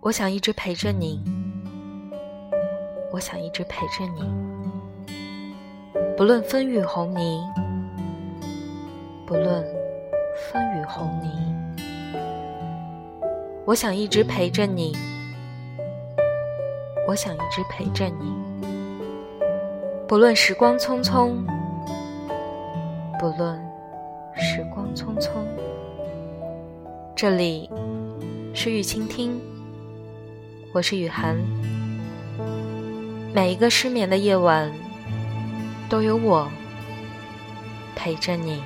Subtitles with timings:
[0.00, 1.20] 我想一直陪着你，
[3.10, 4.22] 我想一直陪着你，
[6.16, 7.42] 不论风雨红泥，
[9.26, 9.66] 不论
[10.36, 11.82] 风雨红泥，
[13.64, 14.96] 我想一直陪着你，
[17.08, 18.32] 我想一直陪着你，
[20.06, 21.32] 不论时光匆匆，
[23.18, 23.60] 不论
[24.32, 25.32] 时光匆匆，
[27.16, 27.68] 这里
[28.54, 29.57] 是雨倾听。
[30.78, 31.36] 我是雨涵，
[33.34, 34.72] 每一个失眠的夜晚，
[35.90, 36.48] 都有我
[37.96, 38.62] 陪着你。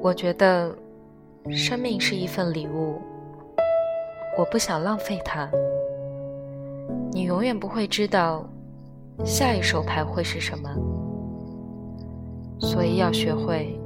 [0.00, 0.74] 我觉得
[1.50, 2.98] 生命是一份礼物，
[4.38, 5.46] 我不想浪费它。
[7.12, 8.48] 你永远不会知道
[9.26, 10.70] 下一手牌会是什么，
[12.60, 13.78] 所以要学会。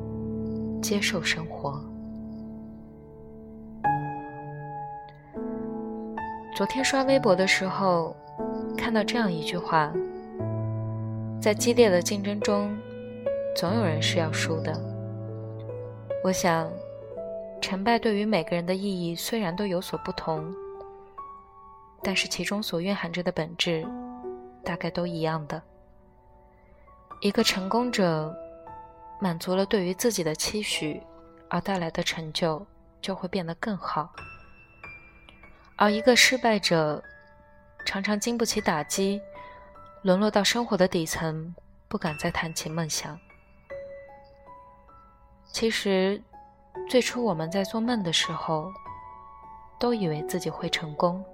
[0.80, 1.80] 接受生活。
[6.56, 8.14] 昨天刷微博的时候，
[8.76, 9.92] 看到这样一句话：
[11.40, 12.76] 在激烈的竞争中，
[13.56, 14.78] 总有人是要输的。
[16.22, 16.70] 我想，
[17.60, 20.44] 成败对于每个人的意义虽然都有所不同，
[22.02, 23.86] 但是其中所蕴含着的本质，
[24.62, 25.62] 大概都一样的。
[27.20, 28.34] 一个成功者。
[29.20, 31.02] 满足了对于自己的期许，
[31.48, 32.66] 而带来的成就
[33.00, 34.10] 就会变得更好。
[35.76, 37.02] 而一个失败者，
[37.84, 39.20] 常常经不起打击，
[40.02, 41.54] 沦落到生活的底层，
[41.86, 43.18] 不敢再谈起梦想。
[45.52, 46.22] 其实，
[46.88, 48.72] 最初我们在做梦的时候，
[49.78, 51.24] 都以为自己会成功，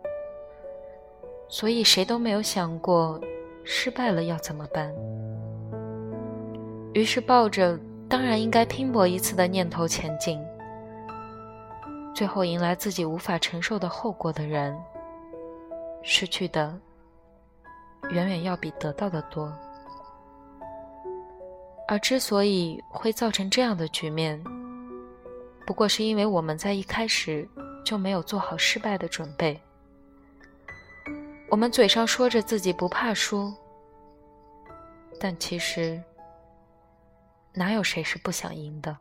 [1.48, 3.20] 所以谁都没有想过
[3.64, 4.92] 失败了要怎么办。
[6.96, 10.42] 于是抱着当然应该拼搏一次的念头前进，
[12.14, 14.74] 最后迎来自己无法承受的后果的人，
[16.02, 16.74] 失去的
[18.08, 19.52] 远远要比得到的多。
[21.86, 24.42] 而之所以会造成这样的局面，
[25.66, 27.46] 不过是因为我们在一开始
[27.84, 29.60] 就没有做好失败的准备。
[31.50, 33.52] 我们嘴上说着自己不怕输，
[35.20, 36.02] 但其实。
[37.58, 38.94] 哪有谁是不想赢的？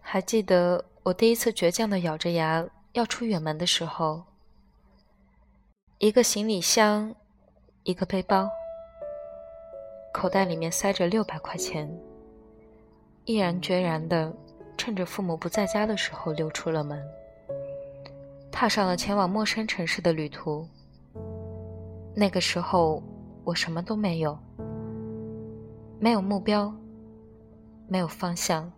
[0.00, 4.24] 还记得我第一次倔强的咬着牙要出远门的时候，
[5.98, 7.14] 一个行李箱，
[7.82, 8.48] 一个背包，
[10.14, 11.94] 口袋里面塞着六百块钱，
[13.26, 14.32] 毅然决然的
[14.78, 17.06] 趁着父母不在家的时候溜出了门，
[18.50, 20.66] 踏上了前往陌生城市的旅途。
[22.18, 23.02] 那个时候，
[23.44, 24.38] 我什么都没有，
[26.00, 26.74] 没有目标，
[27.86, 28.72] 没有方向，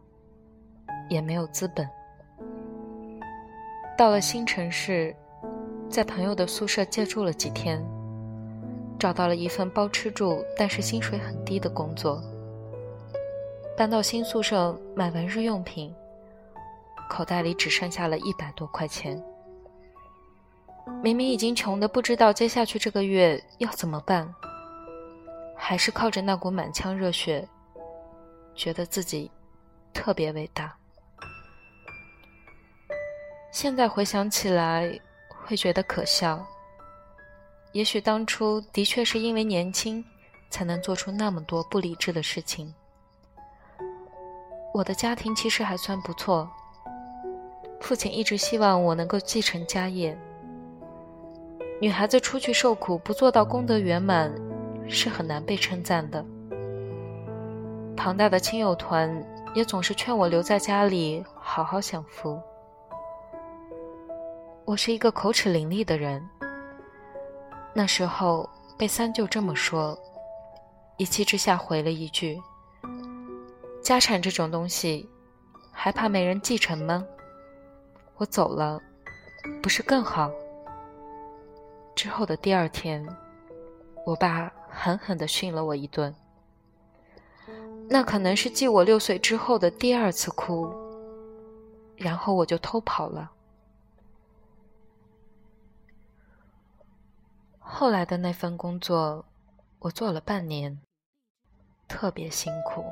[1.08, 1.88] 也没有资本。
[3.96, 5.14] 到了新城市，
[5.88, 7.80] 在朋友的宿舍借住了几天，
[8.98, 12.20] 找到了一份包吃住但是薪水很低的工作。
[13.76, 15.94] 搬到新宿舍买完日用品，
[17.08, 19.22] 口袋里只剩下了一百多块钱。
[21.02, 24.34] 明明已经穷的不知道接下去这个月要怎么办，
[25.56, 27.48] 还是靠着那股满腔热血，
[28.54, 29.30] 觉得自己
[29.92, 30.74] 特别伟大。
[33.52, 34.92] 现在回想起来，
[35.28, 36.44] 会觉得可笑。
[37.72, 40.04] 也许当初的确是因为年轻，
[40.50, 42.74] 才能做出那么多不理智的事情。
[44.74, 46.48] 我的家庭其实还算不错，
[47.80, 50.18] 父亲一直希望我能够继承家业。
[51.80, 54.34] 女孩子出去受苦，不做到功德圆满，
[54.88, 56.24] 是很难被称赞的。
[57.96, 59.24] 庞大的亲友团
[59.54, 62.40] 也总是劝我留在家里好好享福。
[64.64, 66.28] 我是一个口齿伶俐的人，
[67.72, 69.96] 那时候被三舅这么说，
[70.96, 72.40] 一气之下回了一句
[73.80, 75.08] ：“家产这种东西，
[75.70, 77.04] 还怕没人继承吗？
[78.16, 78.80] 我走了，
[79.62, 80.28] 不是更好？”
[81.98, 83.04] 之后的第二天，
[84.06, 86.14] 我爸狠狠地训了我一顿。
[87.90, 90.72] 那可能是继我六岁之后的第二次哭，
[91.96, 93.32] 然后我就偷跑了。
[97.58, 99.24] 后来的那份工作，
[99.80, 100.80] 我做了半年，
[101.88, 102.84] 特别辛苦，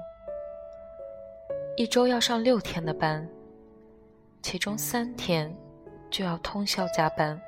[1.76, 3.28] 一周要上六天的班，
[4.42, 5.56] 其中三天
[6.10, 7.40] 就要通宵加班。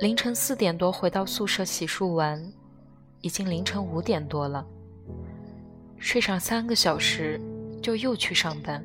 [0.00, 2.52] 凌晨四点多回到宿舍洗漱完，
[3.22, 4.66] 已经凌晨五点多了，
[5.96, 7.40] 睡上三个小时
[7.82, 8.84] 就又去上班。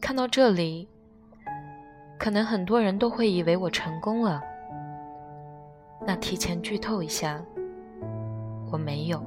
[0.00, 0.86] 看到这里，
[2.18, 4.42] 可能很多人都会以为我成功了。
[6.06, 7.42] 那提前剧透一下，
[8.70, 9.22] 我没有。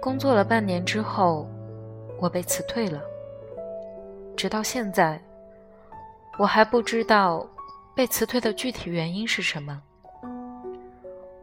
[0.00, 1.48] 工作了半年之后，
[2.20, 3.00] 我被辞退了。
[4.36, 5.20] 直到现在，
[6.38, 7.44] 我还不知道
[7.98, 9.82] 被辞退的具体原因是什么。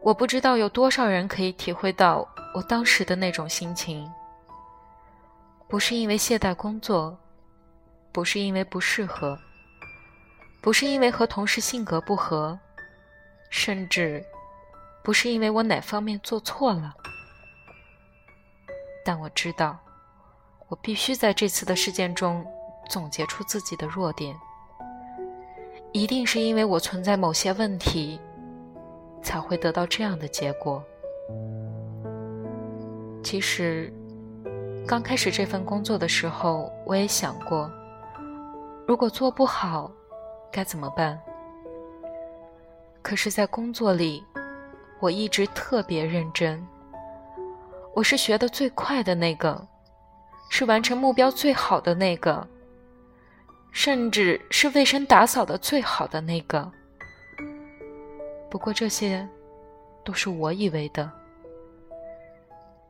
[0.00, 4.10] 我不知道有多少人可以体会到我当时的那种心情。
[5.68, 7.14] 不是因为懈怠工作，
[8.10, 9.38] 不是因为不适合，
[10.62, 12.58] 不是因为和同事性格不合，
[13.50, 14.24] 甚至
[15.04, 16.94] 不是因为我哪方面做错了。
[19.04, 19.78] 但我知道，
[20.68, 22.42] 我必须在这次的事件中。
[22.88, 24.34] 总结出自己的弱点，
[25.96, 28.20] 一定是因为我存在某些问题，
[29.22, 30.84] 才会得到这样的结果。
[33.24, 33.90] 其实，
[34.86, 37.70] 刚开始这份工作的时候，我也想过，
[38.86, 39.90] 如果做不好，
[40.52, 41.18] 该怎么办？
[43.00, 44.22] 可是，在工作里，
[45.00, 46.62] 我一直特别认真。
[47.94, 49.66] 我是学的最快的那个，
[50.50, 52.46] 是完成目标最好的那个。
[53.76, 56.72] 甚至是卫生打扫的最好的那个。
[58.50, 59.28] 不过这些，
[60.02, 61.12] 都是我以为的。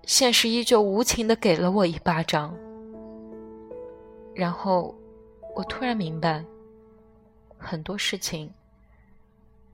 [0.04, 2.56] 现实依旧无情的给了我一巴掌。
[4.32, 4.94] 然后，
[5.56, 6.44] 我突然明白，
[7.58, 8.48] 很多事情，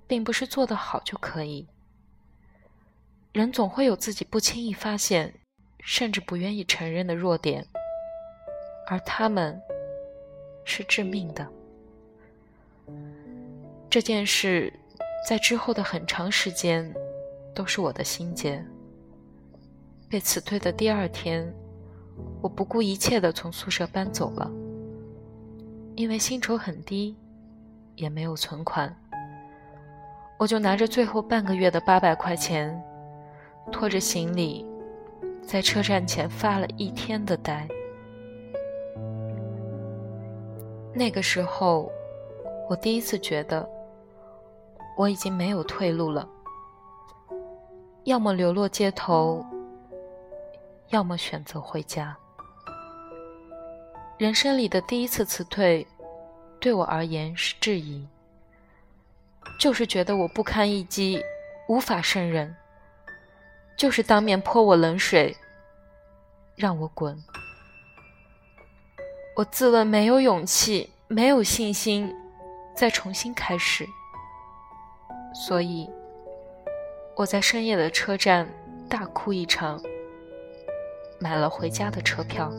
[0.06, 1.68] 并不是做得好就可以。
[3.32, 5.34] 人总会有自己不轻易发现，
[5.78, 7.66] 甚至不愿意承认的弱点，
[8.88, 9.60] 而他们。
[10.64, 11.46] 是致命的。
[13.90, 14.72] 这件事
[15.28, 16.92] 在之后的很长时间
[17.54, 18.64] 都是我的心结。
[20.08, 21.50] 被辞退的第二天，
[22.42, 24.50] 我不顾一切的从宿舍搬走了，
[25.94, 27.16] 因为薪酬很低，
[27.96, 28.94] 也没有存款，
[30.38, 32.78] 我就拿着最后半个月的八百块钱，
[33.70, 34.66] 拖着行李，
[35.46, 37.66] 在车站前发了一天的呆。
[40.94, 41.90] 那个时候，
[42.68, 43.68] 我第一次觉得
[44.96, 46.28] 我已经没有退路了，
[48.04, 49.44] 要么流落街头，
[50.88, 52.16] 要么选择回家。
[54.18, 55.86] 人生里的第一次辞退，
[56.60, 58.06] 对我而言是质疑，
[59.58, 61.20] 就是觉得我不堪一击，
[61.68, 62.54] 无法胜任，
[63.76, 65.34] 就是当面泼我冷水，
[66.54, 67.18] 让我滚。
[69.34, 72.14] 我自问没有勇气，没有信心，
[72.76, 73.88] 再重新开始。
[75.34, 75.88] 所以，
[77.16, 78.46] 我在深夜的车站
[78.90, 79.80] 大哭一场，
[81.18, 82.52] 买了回家的车票。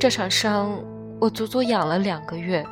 [0.00, 0.82] 这场伤，
[1.20, 2.66] 我足足养了两个月。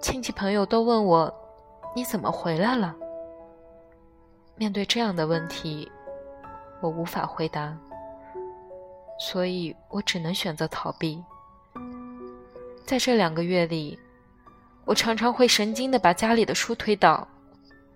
[0.00, 1.32] 亲戚朋友都问我
[1.94, 2.96] ：“你怎么回来了？”
[4.56, 5.92] 面对这样的问题，
[6.80, 7.76] 我无法回答。
[9.20, 11.22] 所以我只能选择逃避。
[12.86, 13.96] 在这两个月里，
[14.86, 17.28] 我常常会神经的把家里的书推倒，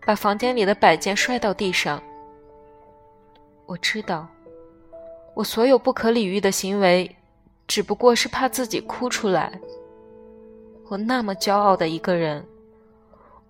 [0.05, 2.01] 把房间里的摆件摔到地上。
[3.65, 4.29] 我知道，
[5.35, 7.17] 我所有不可理喻的行为，
[7.67, 9.59] 只不过是怕自己哭出来。
[10.89, 12.47] 我那么骄傲的一个人，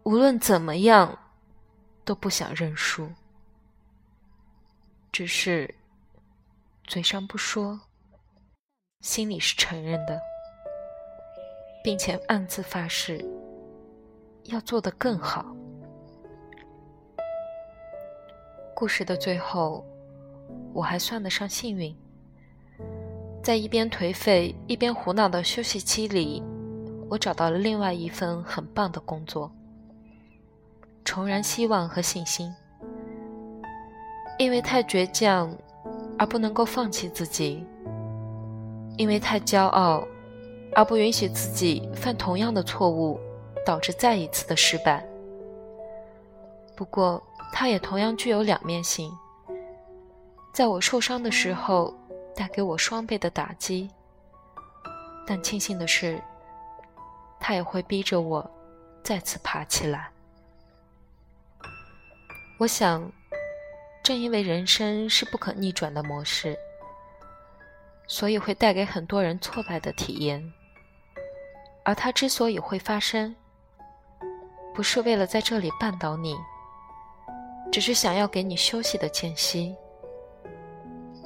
[0.05, 1.19] 无论怎么样，
[2.05, 3.11] 都不想认输。
[5.11, 5.75] 只是。
[6.87, 7.81] 嘴上不说，
[9.01, 10.21] 心里是承认的，
[11.83, 13.25] 并且暗自发誓
[14.45, 15.47] 要做得更好。
[18.77, 19.83] 故事的最后，
[20.75, 21.97] 我还算得上幸运，
[23.43, 26.43] 在一边颓废一边胡闹的休息期里，
[27.09, 29.51] 我找到了另外一份很棒的工作，
[31.03, 32.55] 重燃希望和信心。
[34.39, 35.57] 因为太倔强。
[36.19, 37.67] 而不能够放弃自己，
[38.97, 40.07] 因为太骄傲，
[40.75, 43.19] 而不允许自己犯同样的错误，
[43.67, 45.05] 导致再一次的失败。
[46.77, 49.13] 不过，它也同样具有两面性，
[50.53, 51.93] 在我受伤的时候
[52.35, 53.91] 带给我双倍的打击，
[55.27, 56.23] 但庆幸的是，
[57.41, 58.49] 它也会逼着我
[59.03, 60.11] 再次爬起来。
[62.59, 63.11] 我想。
[64.05, 66.55] 正因为人生是不可逆转的模式，
[68.07, 70.53] 所以会带给很多人挫败的体验。
[71.85, 73.35] 而它之所以会发生，
[74.75, 76.37] 不是为了在这里绊倒你，
[77.73, 79.75] 只是想要给你休息的间隙。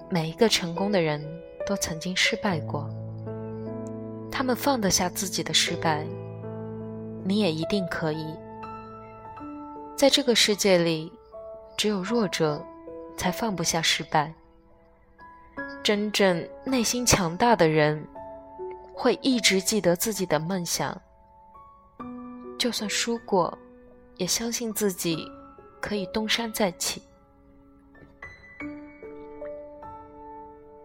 [0.09, 1.21] 每一个成功的人
[1.67, 2.89] 都曾经失败过，
[4.31, 6.07] 他们放得下自己的失败，
[7.25, 8.25] 你也一定可以。
[9.97, 11.13] 在这个世界里，
[11.79, 12.63] 只有弱者
[13.17, 14.35] 才放不下失败。
[15.85, 18.05] 真正内心强大的人，
[18.93, 21.01] 会一直记得自己的梦想，
[22.59, 23.57] 就算输过，
[24.17, 25.31] 也相信自己
[25.81, 27.01] 可以东山再起。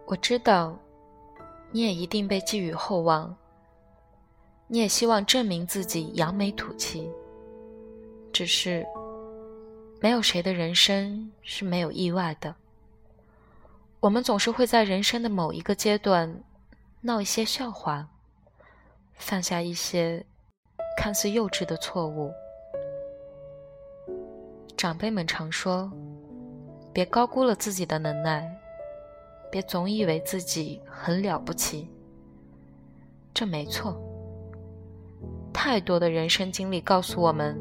[0.06, 0.78] 我知道，
[1.72, 3.34] 你也一定被寄予厚望，
[4.68, 7.10] 你也希望证明自己扬眉吐气。
[8.32, 8.86] 只是，
[10.04, 12.54] 没有谁的人生是没有意外的。
[14.00, 16.44] 我们总是会在人生的某一个阶段
[17.00, 18.06] 闹一些笑话，
[19.14, 20.22] 犯下一些
[20.98, 22.30] 看似幼稚的错误。
[24.76, 25.90] 长辈们常说
[26.92, 28.46] ：“别高估了自己的能耐，
[29.50, 31.88] 别总以为自己很了不起。”
[33.32, 33.98] 这没错。
[35.50, 37.58] 太多的人生经历告诉我们，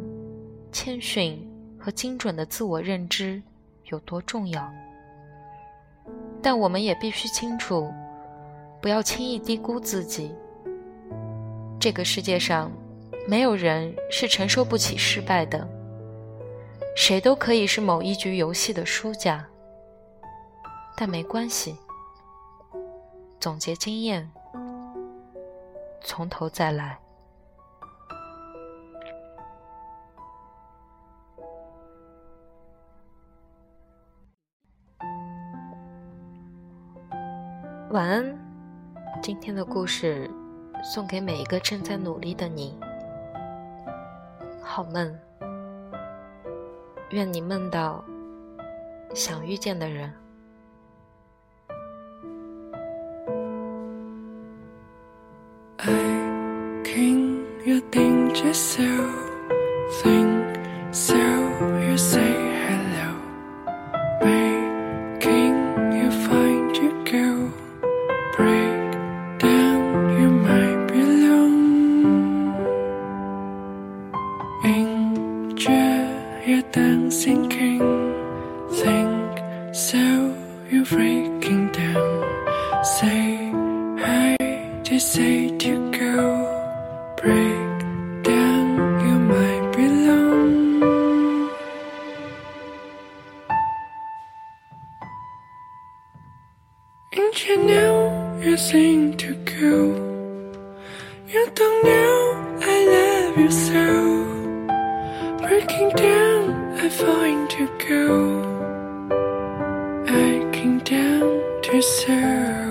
[0.74, 1.50] 谦逊
[1.84, 3.44] 和精准的自我认知
[3.88, 4.72] 有多重要。
[6.42, 7.92] 但我们也必须清楚，
[8.82, 10.34] 不要轻易低估自己。
[11.82, 12.72] 这个世界上，
[13.28, 15.68] 没有人是承受不起失败的，
[16.96, 19.46] 谁都可以是某一局游戏的输家。
[20.96, 21.76] 但没关系，
[23.42, 24.32] 总结经验，
[26.02, 26.98] 从头再来。
[37.94, 38.36] 晚安，
[39.22, 40.28] 今天的故事
[40.84, 42.76] 送给每一个正在努力的你。
[44.64, 45.16] 好梦，
[47.12, 48.04] 愿你梦到
[49.14, 50.12] 想遇见的人。
[61.06, 62.53] you
[79.74, 79.98] So
[80.70, 82.84] you're breaking down.
[82.84, 83.52] Say
[83.98, 84.38] I
[84.84, 87.16] just say to go.
[87.18, 87.80] Break
[88.22, 88.68] down,
[89.04, 91.50] you might be alone.
[97.14, 99.76] And you know you seem to go.
[101.28, 103.88] You don't know I love you so.
[105.42, 108.73] Breaking down, I find to go
[111.74, 112.63] preserve.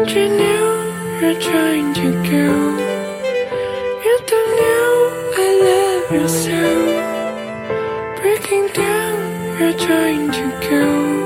[0.00, 2.46] And you know you're trying to go.
[4.04, 4.92] You don't know
[5.36, 6.62] I love you so.
[8.22, 11.19] Breaking down, you're trying to go.